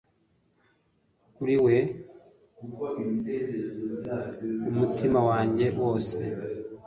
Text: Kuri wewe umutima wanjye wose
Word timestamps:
Kuri 1.35 1.53
wewe 1.65 1.79
umutima 4.71 5.19
wanjye 5.29 5.65
wose 5.79 6.19